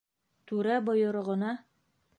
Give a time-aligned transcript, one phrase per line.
[0.51, 1.55] Түрә бойороғона